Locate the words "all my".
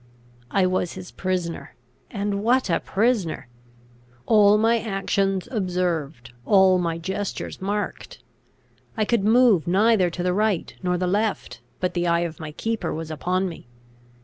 4.25-4.79, 6.43-6.97